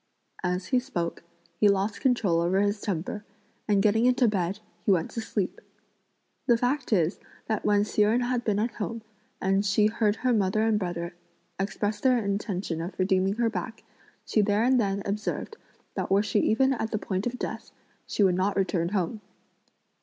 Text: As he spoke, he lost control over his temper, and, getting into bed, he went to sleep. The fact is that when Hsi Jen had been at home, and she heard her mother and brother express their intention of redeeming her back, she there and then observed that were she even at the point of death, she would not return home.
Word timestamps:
As 0.43 0.65
he 0.73 0.79
spoke, 0.79 1.21
he 1.59 1.69
lost 1.69 2.01
control 2.01 2.41
over 2.41 2.59
his 2.59 2.81
temper, 2.81 3.23
and, 3.67 3.83
getting 3.83 4.07
into 4.07 4.27
bed, 4.27 4.57
he 4.83 4.89
went 4.89 5.11
to 5.11 5.21
sleep. 5.21 5.61
The 6.47 6.57
fact 6.57 6.91
is 6.91 7.19
that 7.45 7.65
when 7.65 7.83
Hsi 7.83 8.01
Jen 8.01 8.21
had 8.21 8.43
been 8.43 8.57
at 8.57 8.71
home, 8.71 9.03
and 9.39 9.63
she 9.63 9.85
heard 9.85 10.15
her 10.15 10.33
mother 10.33 10.63
and 10.63 10.79
brother 10.79 11.13
express 11.59 11.99
their 11.99 12.17
intention 12.17 12.81
of 12.81 12.97
redeeming 12.97 13.35
her 13.35 13.47
back, 13.51 13.83
she 14.25 14.41
there 14.41 14.63
and 14.63 14.79
then 14.81 15.03
observed 15.05 15.55
that 15.93 16.09
were 16.09 16.23
she 16.23 16.39
even 16.39 16.73
at 16.73 16.89
the 16.89 16.97
point 16.97 17.27
of 17.27 17.37
death, 17.37 17.69
she 18.07 18.23
would 18.23 18.33
not 18.33 18.55
return 18.57 18.89
home. 18.89 19.21